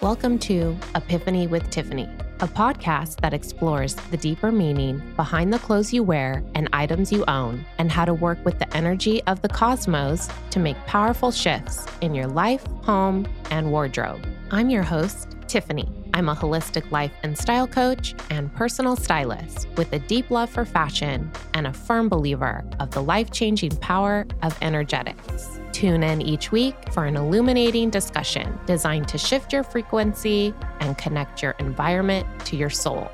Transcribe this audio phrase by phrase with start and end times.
[0.00, 5.92] Welcome to Epiphany with Tiffany, a podcast that explores the deeper meaning behind the clothes
[5.92, 9.48] you wear and items you own, and how to work with the energy of the
[9.48, 14.24] cosmos to make powerful shifts in your life, home, and wardrobe.
[14.52, 15.88] I'm your host, Tiffany.
[16.14, 20.64] I'm a holistic life and style coach and personal stylist with a deep love for
[20.64, 25.58] fashion and a firm believer of the life changing power of energetics.
[25.72, 31.42] Tune in each week for an illuminating discussion designed to shift your frequency and connect
[31.42, 33.10] your environment to your soul.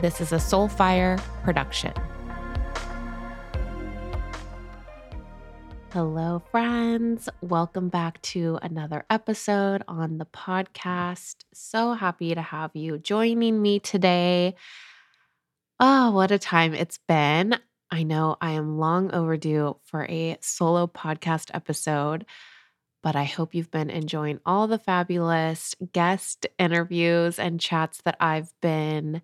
[0.00, 1.92] This is a Soulfire production.
[5.92, 7.28] Hello, friends.
[7.40, 11.36] Welcome back to another episode on the podcast.
[11.52, 14.54] So happy to have you joining me today.
[15.80, 17.58] Oh, what a time it's been.
[17.90, 22.24] I know I am long overdue for a solo podcast episode,
[23.02, 28.52] but I hope you've been enjoying all the fabulous guest interviews and chats that I've
[28.62, 29.22] been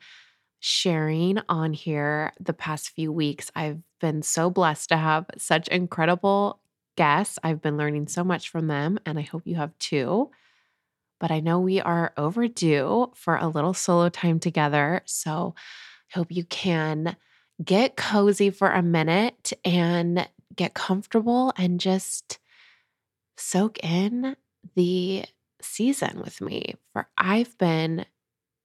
[0.61, 3.51] sharing on here the past few weeks.
[3.57, 6.61] I've been so blessed to have such incredible
[6.97, 7.39] guests.
[7.45, 10.31] I've been learning so much from them, and I hope you have too.
[11.19, 15.03] But I know we are overdue for a little solo time together.
[15.07, 15.55] So
[16.15, 17.17] I hope you can
[17.65, 22.39] get cozy for a minute and get comfortable and just
[23.37, 24.37] soak in
[24.75, 25.25] the
[25.61, 26.75] season with me.
[26.93, 28.07] For I've been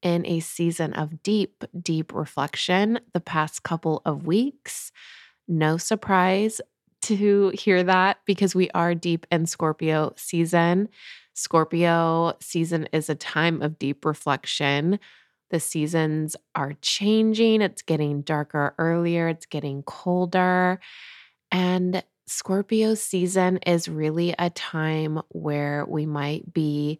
[0.01, 4.91] in a season of deep, deep reflection the past couple of weeks.
[5.47, 6.59] No surprise
[7.03, 10.89] to hear that because we are deep in Scorpio season.
[11.33, 14.99] Scorpio season is a time of deep reflection
[15.51, 20.79] the seasons are changing, it's getting darker earlier, it's getting colder.
[21.51, 26.99] And Scorpio season is really a time where we might be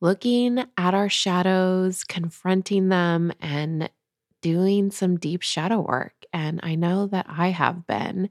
[0.00, 3.88] looking at our shadows, confronting them, and
[4.42, 6.12] doing some deep shadow work.
[6.32, 8.28] And I know that I have been.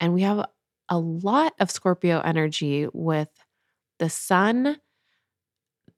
[0.00, 0.46] And we have
[0.88, 3.28] a lot of Scorpio energy with
[3.98, 4.78] the sun,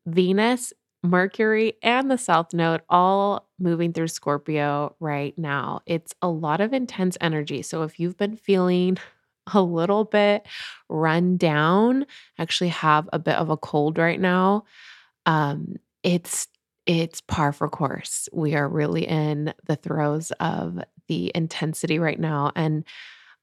[0.04, 0.72] Venus,
[1.06, 5.80] Mercury and the South Node all moving through Scorpio right now.
[5.86, 7.62] It's a lot of intense energy.
[7.62, 8.98] So if you've been feeling
[9.54, 10.46] a little bit
[10.88, 12.06] run down,
[12.38, 14.64] actually have a bit of a cold right now,
[15.26, 16.48] um, it's
[16.86, 18.28] it's par for course.
[18.32, 20.78] We are really in the throes of
[21.08, 22.52] the intensity right now.
[22.54, 22.84] And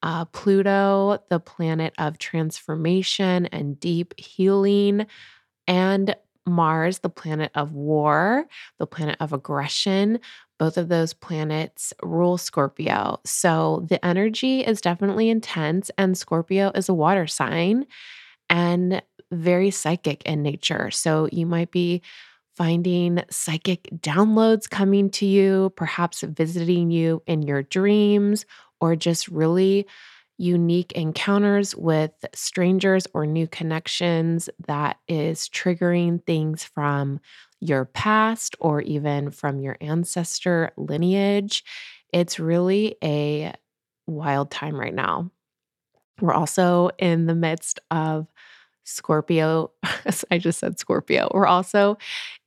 [0.01, 5.07] uh, Pluto, the planet of transformation and deep healing,
[5.68, 6.16] and
[6.46, 8.46] Mars, the planet of war,
[8.80, 10.20] the planet of aggression.
[10.59, 13.20] Both of those planets rule Scorpio.
[13.26, 17.86] So the energy is definitely intense, and Scorpio is a water sign
[18.50, 20.92] and very psychic in nature.
[20.92, 22.02] So you might be
[22.56, 28.46] finding psychic downloads coming to you, perhaps visiting you in your dreams,
[28.80, 29.88] or just really
[30.38, 37.19] unique encounters with strangers or new connections that is triggering things from
[37.59, 41.63] your past or even from your ancestor lineage.
[42.11, 43.53] It's really a
[44.07, 45.31] wild time right now.
[46.19, 48.27] We're also in the midst of
[48.83, 49.71] Scorpio.
[50.31, 51.29] I just said Scorpio.
[51.33, 51.97] We're also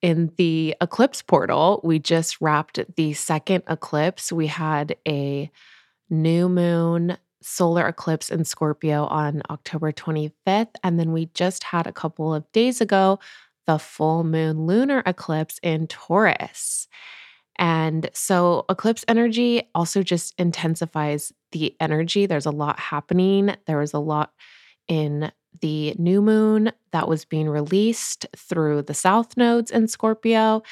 [0.02, 1.80] in the eclipse portal.
[1.82, 4.32] We just wrapped the second eclipse.
[4.32, 5.50] We had a
[6.10, 7.16] new moon
[7.46, 10.74] solar eclipse in Scorpio on October 25th.
[10.82, 13.20] And then we just had a couple of days ago
[13.66, 16.88] the full moon lunar eclipse in Taurus.
[17.58, 22.26] And so, eclipse energy also just intensifies the energy.
[22.26, 23.54] There's a lot happening.
[23.66, 24.32] There was a lot
[24.88, 30.62] in the new moon that was being released through the south nodes in Scorpio.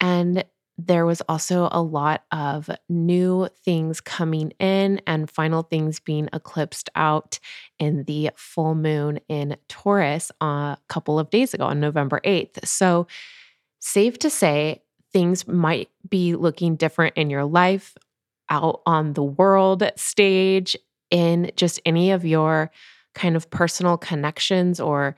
[0.00, 0.44] And
[0.76, 6.90] there was also a lot of new things coming in and final things being eclipsed
[6.96, 7.38] out
[7.78, 12.66] in the full moon in Taurus a couple of days ago on November 8th.
[12.66, 13.06] So,
[13.78, 14.82] safe to say,
[15.12, 17.96] things might be looking different in your life,
[18.50, 20.76] out on the world stage,
[21.10, 22.70] in just any of your
[23.14, 25.14] kind of personal connections or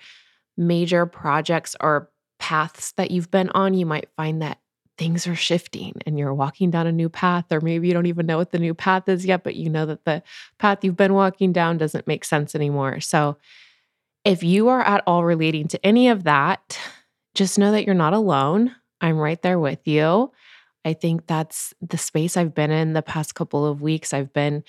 [0.56, 3.73] major projects or paths that you've been on.
[3.73, 4.59] You might find that
[4.99, 8.27] things are shifting and you're walking down a new path, or maybe you don't even
[8.27, 10.23] know what the new path is yet, but you know that the
[10.59, 13.01] path you've been walking down doesn't make sense anymore.
[13.01, 13.37] So,
[14.25, 16.79] if you are at all relating to any of that,
[17.35, 18.75] just know that you're not alone.
[19.01, 20.33] I'm right there with you.
[20.85, 24.13] I think that's the space I've been in the past couple of weeks.
[24.13, 24.65] I've been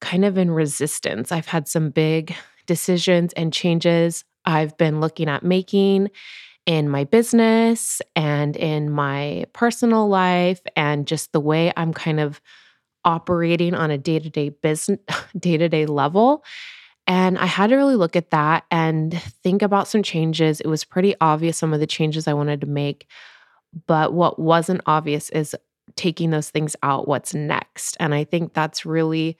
[0.00, 1.32] kind of in resistance.
[1.32, 2.34] I've had some big
[2.66, 6.10] decisions and changes I've been looking at making
[6.66, 12.40] in my business and in my personal life and just the way I'm kind of
[13.04, 14.98] operating on a day-to-day business
[15.38, 16.44] day-to-day level.
[17.06, 20.60] And I had to really look at that and think about some changes.
[20.60, 23.06] It was pretty obvious some of the changes I wanted to make.
[23.86, 25.54] But what wasn't obvious is
[25.96, 27.96] taking those things out, what's next.
[28.00, 29.36] And I think that's really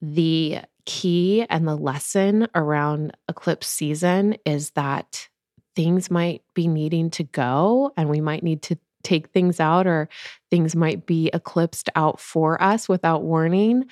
[0.00, 5.28] the key and the lesson around eclipse season is that
[5.76, 10.08] things might be needing to go and we might need to take things out or
[10.50, 13.86] things might be eclipsed out for us without warning.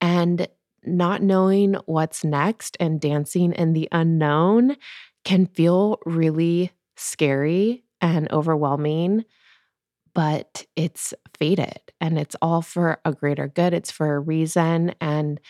[0.00, 0.48] And
[0.84, 4.76] not knowing what's next and dancing in the unknown
[5.24, 9.24] can feel really scary and overwhelming,
[10.14, 13.74] but it's fated and it's all for a greater good.
[13.74, 14.94] It's for a reason.
[15.00, 15.40] And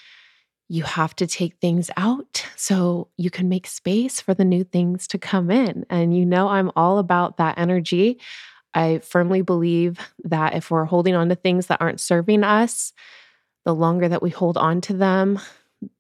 [0.69, 5.07] you have to take things out so you can make space for the new things
[5.09, 5.87] to come in.
[5.89, 8.19] And you know, I'm all about that energy.
[8.75, 12.93] I firmly believe that if we're holding on to things that aren't serving us,
[13.65, 15.41] the longer that we hold on to them,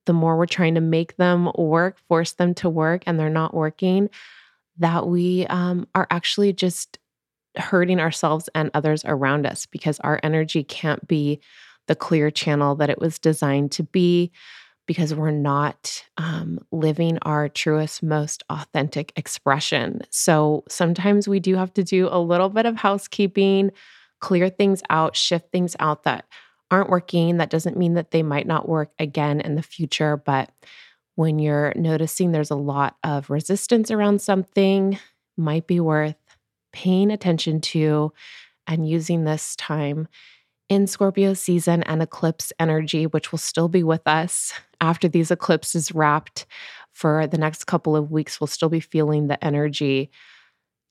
[0.04, 3.54] the more we're trying to make them work, force them to work, and they're not
[3.54, 4.10] working,
[4.78, 6.98] that we um, are actually just
[7.56, 11.40] hurting ourselves and others around us because our energy can't be
[11.86, 14.30] the clear channel that it was designed to be
[14.88, 20.00] because we're not um, living our truest, most authentic expression.
[20.08, 23.70] So sometimes we do have to do a little bit of housekeeping,
[24.20, 26.24] clear things out, shift things out that
[26.70, 27.36] aren't working.
[27.36, 30.50] That doesn't mean that they might not work again in the future, but
[31.16, 34.98] when you're noticing there's a lot of resistance around something,
[35.36, 36.16] might be worth
[36.72, 38.12] paying attention to
[38.66, 40.08] and using this time
[40.68, 45.92] in Scorpio season and eclipse energy, which will still be with us after these eclipses
[45.92, 46.46] wrapped
[46.92, 48.40] for the next couple of weeks.
[48.40, 50.10] We'll still be feeling the energy.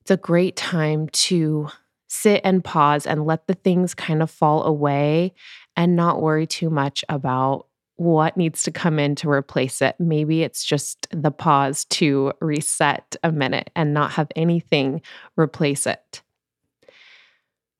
[0.00, 1.68] It's a great time to
[2.08, 5.34] sit and pause and let the things kind of fall away
[5.76, 7.66] and not worry too much about
[7.96, 9.96] what needs to come in to replace it.
[9.98, 15.02] Maybe it's just the pause to reset a minute and not have anything
[15.36, 16.22] replace it.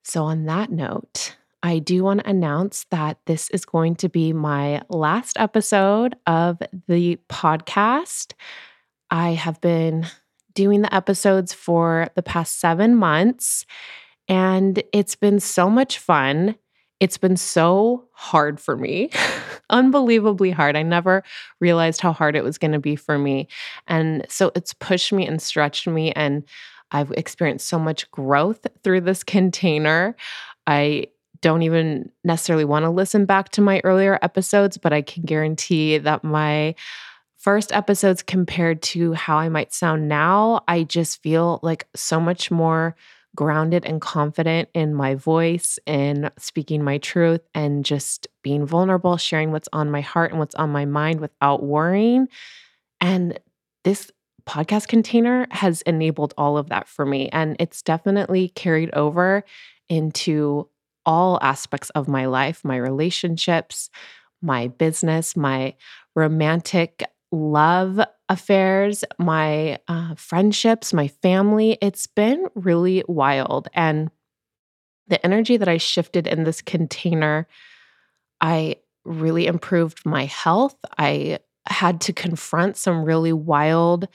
[0.03, 4.31] So, on that note, I do want to announce that this is going to be
[4.31, 8.33] my last episode of the podcast.
[9.11, 10.07] I have been
[10.53, 13.65] doing the episodes for the past seven months,
[14.29, 16.55] and it's been so much fun.
[17.01, 19.09] It's been so hard for me,
[19.69, 20.77] unbelievably hard.
[20.77, 21.23] I never
[21.59, 23.47] realized how hard it was going to be for me.
[23.87, 26.43] And so it's pushed me and stretched me, and
[26.91, 30.15] I've experienced so much growth through this container.
[30.65, 31.07] I
[31.41, 35.97] don't even necessarily want to listen back to my earlier episodes, but I can guarantee
[35.97, 36.75] that my
[37.37, 42.51] first episodes compared to how I might sound now, I just feel like so much
[42.51, 42.95] more
[43.35, 49.51] grounded and confident in my voice in speaking my truth and just being vulnerable, sharing
[49.51, 52.27] what's on my heart and what's on my mind without worrying.
[52.99, 53.39] And
[53.83, 54.11] this
[54.45, 57.29] podcast container has enabled all of that for me.
[57.29, 59.45] And it's definitely carried over
[59.87, 60.67] into
[61.09, 63.89] all aspects of my life my relationships,
[64.43, 65.73] my business, my
[66.15, 71.79] romantic love affairs, my uh, friendships, my family.
[71.81, 73.69] It's been really wild.
[73.73, 74.11] And
[75.07, 77.47] the energy that I shifted in this container,
[78.39, 80.75] I really improved my health.
[80.99, 84.07] I had to confront some really wild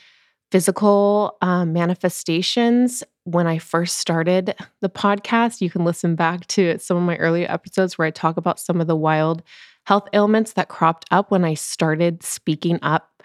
[0.54, 5.60] physical um, manifestations when I first started the podcast.
[5.60, 8.80] You can listen back to some of my earlier episodes where I talk about some
[8.80, 9.42] of the wild
[9.84, 13.20] health ailments that cropped up when I started speaking up.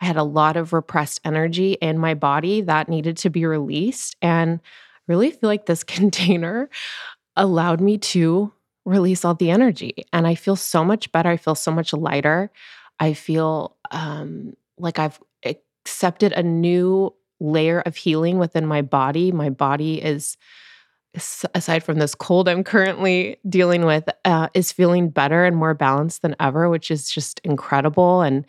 [0.00, 4.16] I had a lot of repressed energy in my body that needed to be released.
[4.22, 6.70] And I really feel like this container
[7.36, 8.54] allowed me to
[8.86, 10.06] release all the energy.
[10.14, 11.28] And I feel so much better.
[11.28, 12.50] I feel so much lighter.
[12.98, 15.20] I feel um, like I've
[15.90, 19.32] accepted a new layer of healing within my body.
[19.32, 20.36] My body is,
[21.52, 26.22] aside from this cold I'm currently dealing with, uh, is feeling better and more balanced
[26.22, 28.22] than ever, which is just incredible.
[28.22, 28.46] And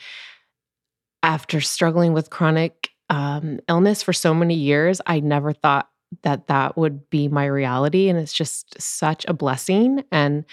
[1.24, 5.89] after struggling with chronic um, illness for so many years, I never thought
[6.21, 8.07] that that would be my reality.
[8.07, 10.03] And it's just such a blessing.
[10.12, 10.45] And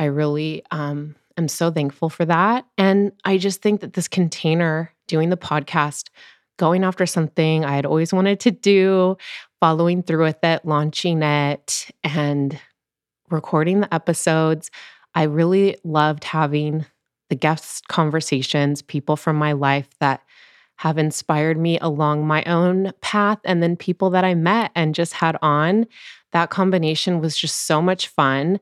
[0.00, 2.66] I really um, am so thankful for that.
[2.76, 6.08] And I just think that this container doing the podcast,
[6.58, 9.16] going after something I had always wanted to do,
[9.60, 12.58] following through with it, launching it, and
[13.30, 14.70] recording the episodes.
[15.14, 16.86] I really loved having
[17.30, 20.22] the guest conversations, people from my life that
[20.76, 25.12] have inspired me along my own path, and then people that I met and just
[25.14, 25.86] had on.
[26.32, 28.58] That combination was just so much fun.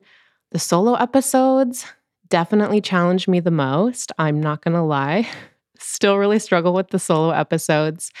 [0.51, 1.85] The solo episodes
[2.29, 4.11] definitely challenged me the most.
[4.17, 5.27] I'm not going to lie.
[5.83, 8.11] Still really struggle with the solo episodes.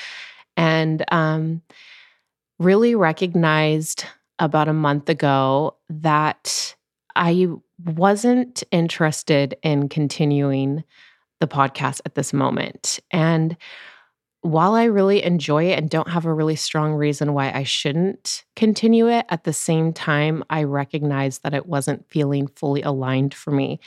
[0.55, 1.61] And um,
[2.59, 4.05] really recognized
[4.39, 6.75] about a month ago that
[7.15, 7.47] I
[7.85, 10.83] wasn't interested in continuing
[11.39, 12.99] the podcast at this moment.
[13.11, 13.57] And
[14.41, 18.43] while I really enjoy it and don't have a really strong reason why I shouldn't
[18.55, 23.51] continue it, at the same time, I recognize that it wasn't feeling fully aligned for
[23.51, 23.79] me.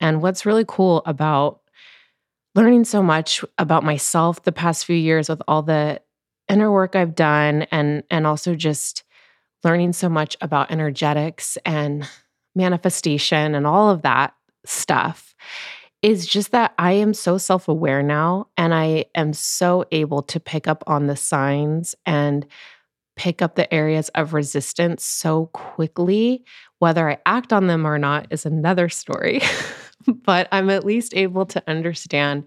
[0.00, 1.60] And what's really cool about
[2.54, 6.00] learning so much about myself the past few years with all the
[6.48, 9.04] inner work I've done and and also just
[9.64, 12.08] learning so much about energetics and
[12.54, 15.34] manifestation and all of that stuff
[16.02, 20.40] is just that I am so self aware now and I am so able to
[20.40, 22.44] pick up on the signs and
[23.14, 26.44] pick up the areas of resistance so quickly.
[26.80, 29.40] Whether I act on them or not is another story,
[30.24, 32.44] but I'm at least able to understand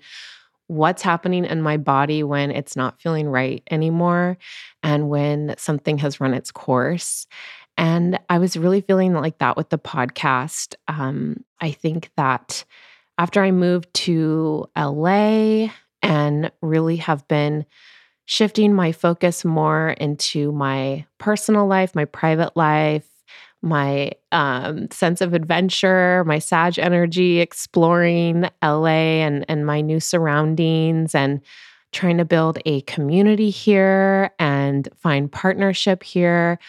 [0.67, 4.37] what's happening in my body when it's not feeling right anymore
[4.81, 7.27] and when something has run its course.
[7.77, 10.75] And I was really feeling like that with the podcast.
[10.87, 12.63] Um, I think that
[13.17, 15.69] after I moved to LA
[16.01, 17.65] and really have been
[18.25, 23.07] shifting my focus more into my personal life, my private life,
[23.65, 31.15] my um, sense of adventure, my Sag energy, exploring LA and, and my new surroundings,
[31.15, 31.41] and
[31.91, 36.59] trying to build a community here and find partnership here.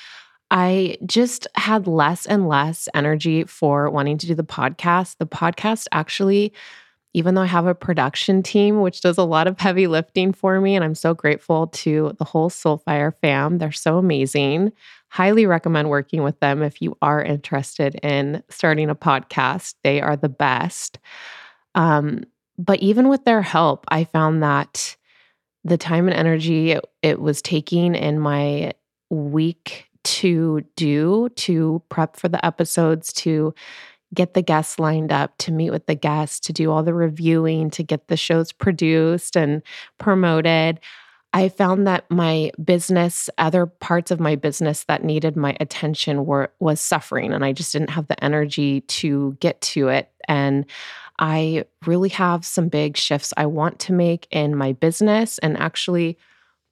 [0.50, 5.16] I just had less and less energy for wanting to do the podcast.
[5.18, 6.52] The podcast actually,
[7.12, 10.60] even though I have a production team, which does a lot of heavy lifting for
[10.60, 14.72] me, and I'm so grateful to the whole Soulfire fam, they're so amazing.
[15.08, 19.74] Highly recommend working with them if you are interested in starting a podcast.
[19.84, 20.98] They are the best.
[21.74, 22.24] Um,
[22.58, 24.96] but even with their help, I found that
[25.64, 28.72] the time and energy it, it was taking in my
[29.10, 33.52] week to do to prep for the episodes, to
[34.14, 37.70] get the guests lined up, to meet with the guests, to do all the reviewing,
[37.70, 39.62] to get the shows produced and
[39.98, 40.78] promoted.
[41.36, 46.50] I found that my business, other parts of my business that needed my attention were
[46.60, 50.64] was suffering and I just didn't have the energy to get to it and
[51.18, 56.16] I really have some big shifts I want to make in my business and actually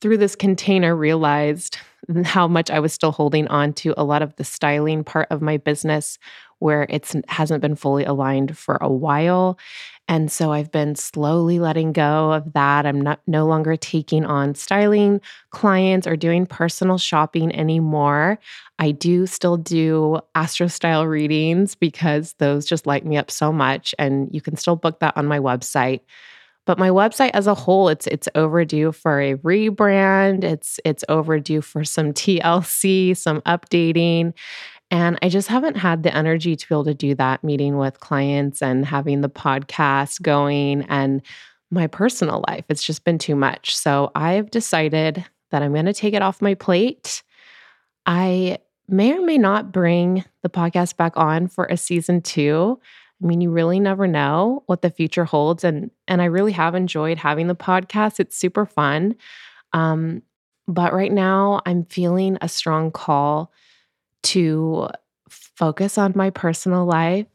[0.01, 1.77] through this container realized
[2.25, 5.43] how much I was still holding on to a lot of the styling part of
[5.43, 6.19] my business
[6.61, 9.59] where it hasn't been fully aligned for a while.
[10.07, 12.85] And so I've been slowly letting go of that.
[12.85, 15.21] I'm not no longer taking on styling
[15.51, 18.39] clients or doing personal shopping anymore.
[18.79, 23.95] I do still do astro style readings because those just light me up so much
[23.99, 26.01] and you can still book that on my website.
[26.67, 30.45] But my website as a whole, it's it's overdue for a rebrand.
[30.45, 34.33] It's it's overdue for some TLC, some updating.
[34.95, 37.99] And I just haven't had the energy to be able to do that, meeting with
[37.99, 41.21] clients and having the podcast going and
[41.73, 42.65] my personal life.
[42.69, 43.77] It's just been too much.
[43.77, 47.25] So I've decided that I'm going to take it off my plate.
[48.07, 48.59] I
[48.89, 52.79] may or may not bring the podcast back on for a season two.
[53.21, 55.65] I mean, you really never know what the future holds.
[55.65, 58.21] And and I really have enjoyed having the podcast.
[58.21, 59.17] It's super fun.
[59.73, 60.23] Um,
[60.69, 63.51] but right now I'm feeling a strong call
[64.25, 64.89] to
[65.29, 67.27] focus on my personal life,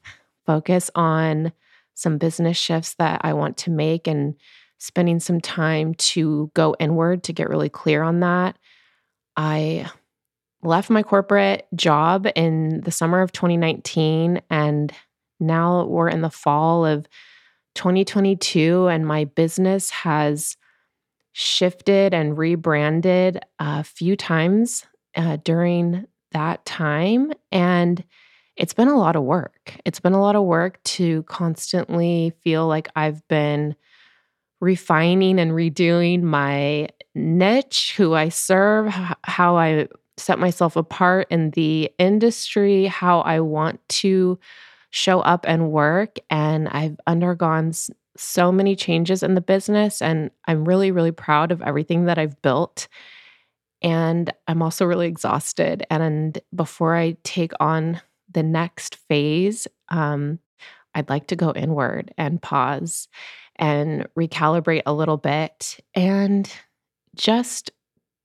[0.46, 1.52] focus on
[1.94, 4.36] some business shifts that I want to make and
[4.78, 8.58] spending some time to go inward to get really clear on that.
[9.36, 9.90] I
[10.62, 14.94] left my corporate job in the summer of 2019 and
[15.40, 17.08] now we're in the fall of
[17.76, 20.58] 2022 and my business has
[21.32, 27.34] shifted and rebranded a few times uh, during that time.
[27.52, 28.04] And
[28.56, 29.74] it's been a lot of work.
[29.86, 33.76] It's been a lot of work to constantly feel like I've been
[34.60, 38.94] refining and redoing my niche, who I serve,
[39.24, 44.38] how I set myself apart in the industry, how I want to
[44.90, 46.18] show up and work.
[46.30, 47.72] And I've undergone
[48.18, 52.42] so many changes in the business, and I'm really, really proud of everything that I've
[52.42, 52.90] built
[53.82, 55.86] and I'm also really exhausted.
[55.90, 60.40] And before I take on the next phase, um,
[60.94, 63.08] I'd like to go inward and pause
[63.56, 66.52] and recalibrate a little bit and
[67.16, 67.72] just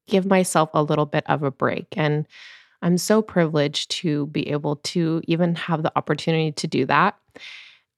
[0.07, 1.87] give myself a little bit of a break.
[1.97, 2.27] And
[2.83, 7.17] I'm so privileged to be able to even have the opportunity to do that.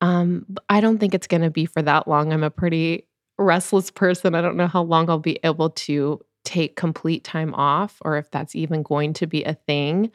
[0.00, 2.32] Um, I don't think it's going to be for that long.
[2.32, 3.06] I'm a pretty
[3.38, 4.34] restless person.
[4.34, 8.30] I don't know how long I'll be able to take complete time off or if
[8.30, 10.10] that's even going to be a thing.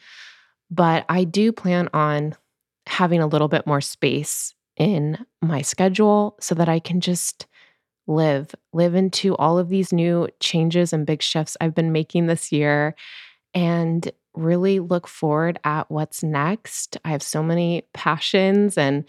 [0.72, 2.36] But I do plan on
[2.88, 7.46] having a little bit more space in my schedule so that I can just
[8.08, 12.52] live, live into all of these new changes and big shifts I've been making this
[12.52, 12.96] year
[13.54, 16.98] and really look forward at what's next.
[17.04, 19.04] I have so many passions and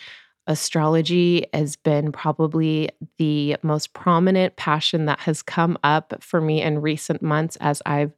[0.46, 6.80] astrology has been probably the most prominent passion that has come up for me in
[6.80, 8.12] recent months as I've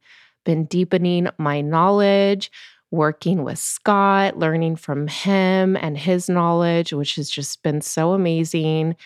[0.45, 2.51] been deepening my knowledge,
[2.91, 8.97] working with Scott, learning from him and his knowledge, which has just been so amazing.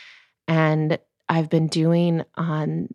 [0.46, 0.98] And
[1.28, 2.88] I've been doing on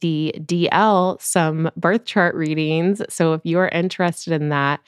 [0.00, 3.00] the DL some birth chart readings.
[3.08, 4.80] So if you are interested in that,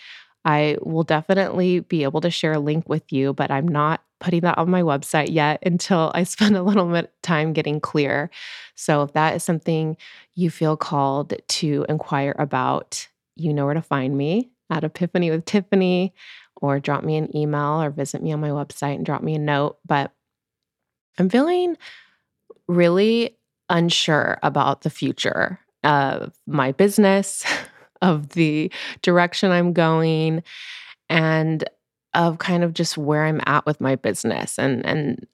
[0.44, 4.42] I will definitely be able to share a link with you, but I'm not putting
[4.42, 8.30] that on my website yet until I spend a little bit of time getting clear.
[8.74, 9.96] So if that is something
[10.34, 15.44] you feel called to inquire about, you know where to find me at Epiphany with
[15.44, 16.14] Tiffany,
[16.60, 19.38] or drop me an email or visit me on my website and drop me a
[19.38, 19.78] note.
[19.86, 20.12] But
[21.18, 21.76] I'm feeling
[22.68, 23.36] really
[23.68, 27.44] unsure about the future of my business,
[28.02, 28.70] of the
[29.02, 30.42] direction I'm going,
[31.08, 31.64] and
[32.14, 34.58] of kind of just where I'm at with my business.
[34.58, 35.26] And and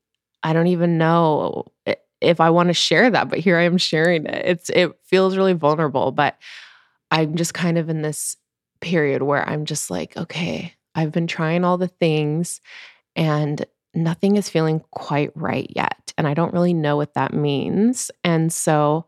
[0.43, 1.67] I don't even know
[2.21, 4.43] if I want to share that, but here I am sharing it.
[4.47, 6.37] It's it feels really vulnerable, but
[7.11, 8.37] I'm just kind of in this
[8.81, 12.61] period where I'm just like, okay, I've been trying all the things
[13.15, 13.65] and
[13.95, 16.13] nothing is feeling quite right yet.
[16.19, 18.11] And I don't really know what that means.
[18.25, 19.07] And so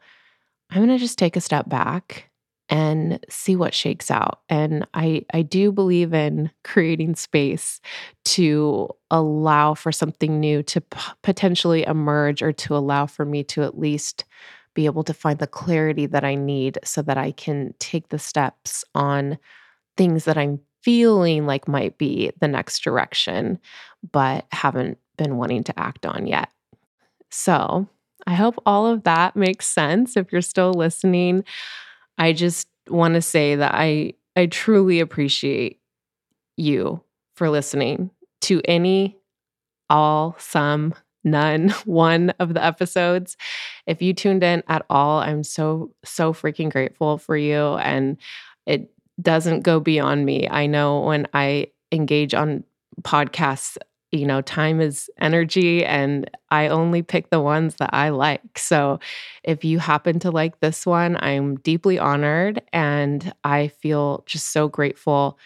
[0.70, 2.27] I'm going to just take a step back
[2.68, 4.40] and see what shakes out.
[4.48, 7.80] And I I do believe in creating space
[8.26, 13.62] to allow for something new to p- potentially emerge or to allow for me to
[13.62, 14.24] at least
[14.74, 18.18] be able to find the clarity that I need so that I can take the
[18.18, 19.38] steps on
[19.96, 23.58] things that I'm feeling like might be the next direction,
[24.12, 26.50] but haven't been wanting to act on yet.
[27.30, 27.88] So
[28.26, 30.16] I hope all of that makes sense.
[30.16, 31.44] If you're still listening,
[32.18, 35.80] I just want to say that I I truly appreciate
[36.56, 37.02] you
[37.34, 38.10] for listening
[38.42, 39.16] to any,
[39.90, 43.36] all, some, none, one of the episodes.
[43.86, 47.74] If you tuned in at all, I'm so, so freaking grateful for you.
[47.76, 48.16] And
[48.66, 50.48] it doesn't go beyond me.
[50.48, 52.64] I know when I engage on
[53.02, 53.76] podcasts,
[54.10, 58.58] you know, time is energy, and I only pick the ones that I like.
[58.58, 59.00] So
[59.44, 64.68] if you happen to like this one, I'm deeply honored and I feel just so
[64.68, 65.38] grateful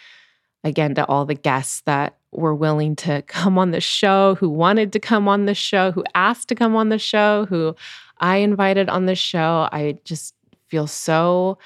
[0.63, 4.93] again to all the guests that were willing to come on the show, who wanted
[4.93, 7.75] to come on the show, who asked to come on the show, who
[8.19, 9.67] I invited on the show.
[9.71, 10.33] I just
[10.67, 11.57] feel so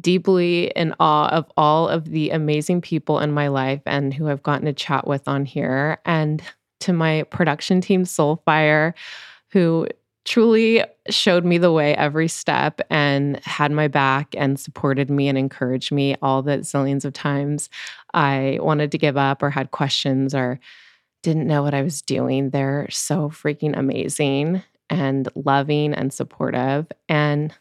[0.00, 4.42] deeply in awe of all of the amazing people in my life and who I've
[4.42, 6.42] gotten to chat with on here, and
[6.80, 8.94] to my production team, Soulfire,
[9.50, 9.86] who
[10.24, 15.36] truly showed me the way every step and had my back and supported me and
[15.36, 17.68] encouraged me all the zillions of times
[18.12, 20.60] I wanted to give up or had questions or
[21.22, 22.50] didn't know what I was doing.
[22.50, 27.54] They're so freaking amazing and loving and supportive and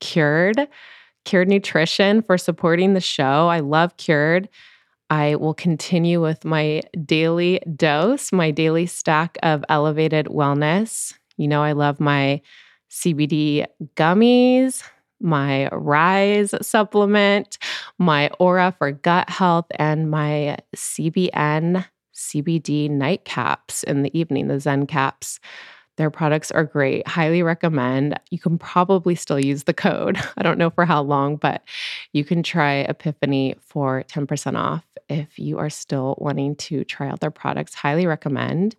[0.00, 0.68] cured
[1.24, 3.48] Cured Nutrition for supporting the show.
[3.48, 4.48] I love Cured.
[5.10, 11.14] I will continue with my daily dose, my daily stack of elevated wellness.
[11.36, 12.40] You know, I love my
[12.90, 14.82] CBD gummies,
[15.20, 17.58] my Rise supplement,
[17.98, 24.86] my Aura for gut health, and my CBN CBD nightcaps in the evening, the Zen
[24.86, 25.40] caps.
[26.00, 27.06] Their products are great.
[27.06, 28.18] Highly recommend.
[28.30, 30.16] You can probably still use the code.
[30.38, 31.62] I don't know for how long, but
[32.14, 37.20] you can try Epiphany for 10% off if you are still wanting to try out
[37.20, 37.74] their products.
[37.74, 38.76] Highly recommend.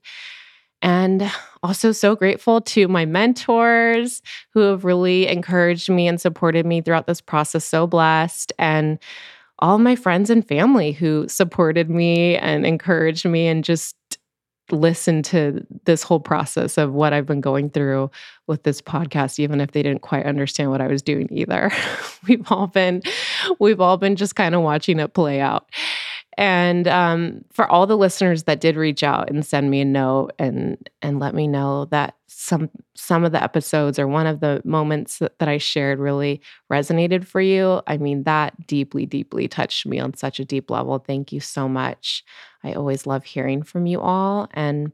[0.82, 1.32] And
[1.62, 4.24] also, so grateful to my mentors
[4.56, 7.64] who have really encouraged me and supported me throughout this process.
[7.64, 8.52] So blessed.
[8.58, 8.98] And
[9.60, 13.96] all my friends and family who supported me and encouraged me and just
[14.72, 18.12] listen to this whole process of what I've been going through
[18.48, 21.72] with this podcast, even if they didn't quite understand what I was doing either.
[22.28, 23.02] we've all been,
[23.60, 25.70] we've all been just kind of watching it play out.
[26.38, 30.32] And um, for all the listeners that did reach out and send me a note
[30.40, 34.62] and and let me know that some some of the episodes or one of the
[34.64, 39.86] moments that, that I shared really resonated for you, I mean that deeply, deeply touched
[39.86, 41.00] me on such a deep level.
[41.00, 42.24] Thank you so much.
[42.64, 44.50] I always love hearing from you all.
[44.54, 44.92] And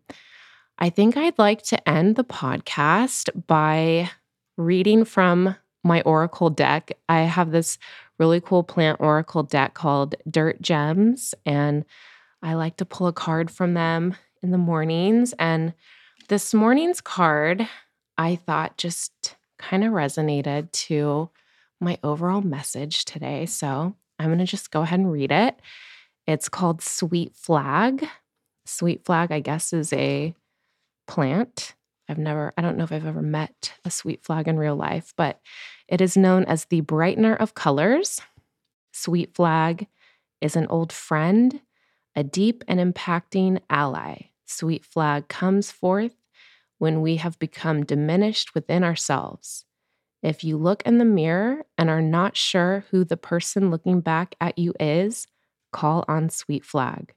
[0.80, 4.10] I think I'd like to end the podcast by
[4.58, 6.92] reading from my Oracle deck.
[7.10, 7.78] I have this
[8.20, 11.36] really cool plant oracle deck called Dirt Gems.
[11.46, 11.86] And
[12.42, 15.34] I like to pull a card from them in the mornings.
[15.40, 15.74] And
[16.28, 17.68] this morning's card,
[18.18, 21.30] I thought just kind of resonated to
[21.80, 23.46] my overall message today.
[23.46, 25.60] So I'm going to just go ahead and read it.
[26.28, 28.06] It's called Sweet Flag.
[28.66, 30.36] Sweet Flag, I guess, is a
[31.08, 31.74] plant.
[32.10, 35.14] I've never, I don't know if I've ever met a sweet flag in real life,
[35.18, 35.40] but
[35.88, 38.22] it is known as the brightener of colors.
[38.94, 39.88] Sweet flag
[40.42, 41.62] is an old friend,
[42.16, 44.30] a deep and impacting ally.
[44.46, 46.16] Sweet flag comes forth
[46.78, 49.66] when we have become diminished within ourselves.
[50.24, 54.36] If you look in the mirror and are not sure who the person looking back
[54.40, 55.28] at you is,
[55.72, 57.14] call on Sweet Flag.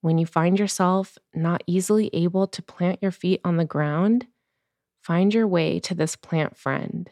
[0.00, 4.26] When you find yourself not easily able to plant your feet on the ground,
[5.02, 7.10] find your way to this plant friend.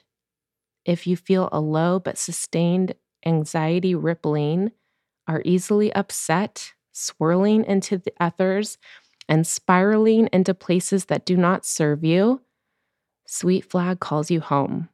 [0.84, 2.94] If you feel a low but sustained
[3.26, 4.72] anxiety rippling,
[5.26, 8.78] are easily upset, swirling into the ethers,
[9.28, 12.40] and spiraling into places that do not serve you,
[13.26, 14.88] Sweet Flag calls you home.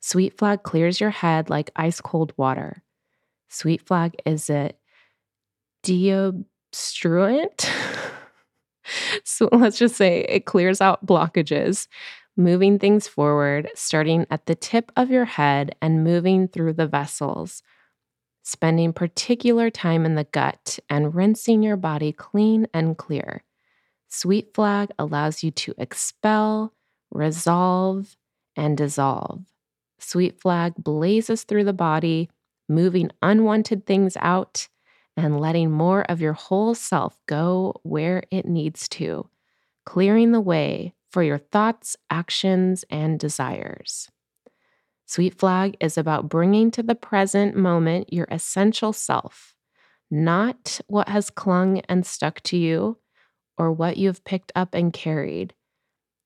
[0.00, 2.84] Sweet Flag clears your head like ice cold water.
[3.48, 4.78] Sweet Flag is it
[5.82, 6.44] Dio
[6.76, 7.70] obstruent.
[9.24, 11.88] so let's just say it clears out blockages,
[12.36, 17.62] moving things forward, starting at the tip of your head and moving through the vessels,
[18.42, 23.42] spending particular time in the gut and rinsing your body clean and clear.
[24.08, 26.72] Sweet flag allows you to expel,
[27.10, 28.16] resolve,
[28.54, 29.42] and dissolve.
[29.98, 32.30] Sweet flag blazes through the body,
[32.68, 34.68] moving unwanted things out
[35.16, 39.28] and letting more of your whole self go where it needs to,
[39.84, 44.10] clearing the way for your thoughts, actions, and desires.
[45.06, 49.54] Sweet Flag is about bringing to the present moment your essential self,
[50.10, 52.98] not what has clung and stuck to you
[53.56, 55.54] or what you have picked up and carried.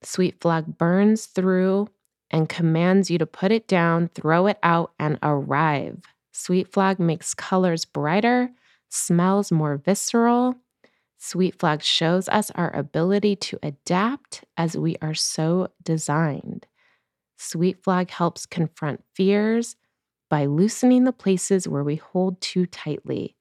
[0.02, 1.88] Sweet Flag burns through
[2.30, 6.00] and commands you to put it down, throw it out, and arrive.
[6.40, 8.50] Sweet Flag makes colors brighter
[8.88, 10.54] smells more visceral.
[11.18, 16.66] Sweet Flag shows us our ability to adapt as we are so designed.
[17.36, 19.76] Sweet Flag helps confront fears
[20.30, 23.36] by loosening the places where we hold too tightly.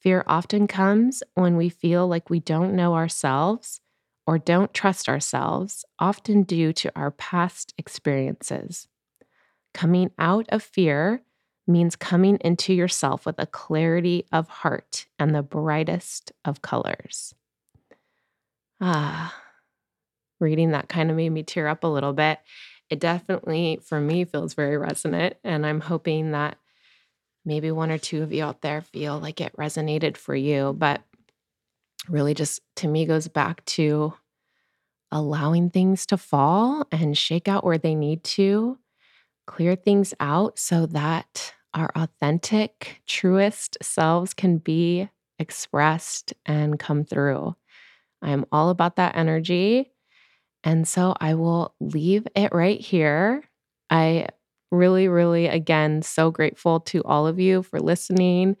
[0.00, 3.80] Fear often comes when we feel like we don't know ourselves
[4.26, 8.88] or don't trust ourselves, often due to our past experiences.
[9.72, 11.22] Coming out of fear
[11.66, 17.34] means coming into yourself with a clarity of heart and the brightest of colors.
[18.80, 19.34] Ah,
[20.40, 22.38] reading that kind of made me tear up a little bit.
[22.90, 25.36] It definitely, for me, feels very resonant.
[25.42, 26.56] And I'm hoping that
[27.44, 30.74] maybe one or two of you out there feel like it resonated for you.
[30.76, 31.02] But
[32.08, 34.14] really, just to me, goes back to
[35.12, 38.78] allowing things to fall and shake out where they need to,
[39.46, 45.08] clear things out so that our authentic, truest selves can be
[45.38, 47.54] expressed and come through.
[48.22, 49.92] I am all about that energy.
[50.64, 53.44] And so I will leave it right here.
[53.90, 54.28] I
[54.72, 58.56] really, really, again, so grateful to all of you for listening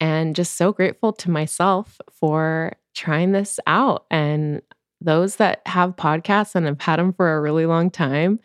[0.00, 4.04] and just so grateful to myself for trying this out.
[4.10, 4.62] And
[5.00, 8.40] those that have podcasts and have had them for a really long time,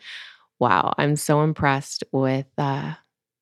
[0.60, 2.94] wow, I'm so impressed with uh,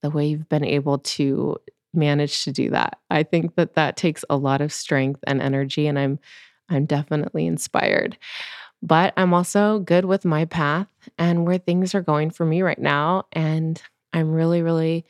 [0.02, 1.56] the way you've been able to
[1.94, 2.98] manage to do that.
[3.10, 6.18] I think that that takes a lot of strength and energy and I'm
[6.68, 8.16] I'm definitely inspired.
[8.82, 10.88] But I'm also good with my path
[11.18, 13.80] and where things are going for me right now and
[14.12, 15.04] I'm really really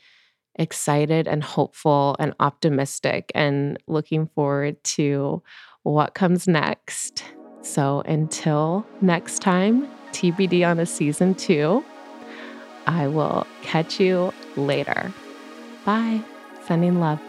[0.55, 5.41] excited and hopeful and optimistic and looking forward to
[5.83, 7.23] what comes next.
[7.61, 11.83] So until next time, TBD on a season 2.
[12.85, 15.13] I will catch you later.
[15.85, 16.23] Bye.
[16.65, 17.19] Sending love.